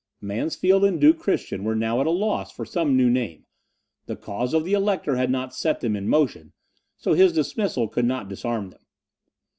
[0.19, 3.45] Mansfeld and Duke Christian were now at a loss for some new name;
[4.07, 6.53] the cause of the Elector had not set them in motion,
[6.97, 8.81] so his dismissal could not disarm them.